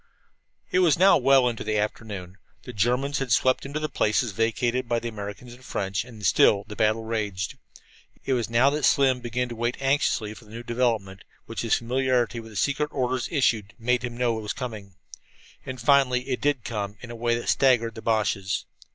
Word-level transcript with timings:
It 0.71 0.79
was 0.79 0.97
now 0.97 1.15
well 1.19 1.47
into 1.47 1.63
the 1.63 1.77
afternoon. 1.77 2.39
The 2.63 2.73
Germans 2.73 3.19
had 3.19 3.31
swept 3.31 3.67
into 3.67 3.79
the 3.79 3.87
places 3.87 4.31
vacated 4.31 4.89
by 4.89 4.97
the 4.97 5.09
Americans 5.09 5.53
and 5.53 5.63
French, 5.63 6.03
and 6.05 6.25
still 6.25 6.63
the 6.67 6.75
battle 6.75 7.03
raged. 7.03 7.55
It 8.25 8.33
was 8.33 8.49
now 8.49 8.71
that 8.71 8.81
Slim 8.83 9.19
began 9.21 9.47
to 9.49 9.55
wait 9.55 9.77
anxiously 9.79 10.33
for 10.33 10.45
the 10.45 10.49
new 10.49 10.63
development, 10.63 11.23
which 11.45 11.61
his 11.61 11.75
familiarity 11.75 12.39
with 12.39 12.51
the 12.51 12.55
secret 12.55 12.89
orders 12.91 13.27
issued 13.29 13.75
made 13.77 14.01
him 14.03 14.17
know 14.17 14.33
was 14.33 14.53
coming. 14.53 14.95
And 15.67 15.79
finally 15.79 16.29
it 16.29 16.41
did 16.41 16.63
come, 16.63 16.93
and 17.03 17.11
in 17.11 17.11
a 17.11 17.15
way 17.15 17.35
that 17.35 17.47
staggered 17.47 17.93
the 17.93 18.01
Boches. 18.01 18.65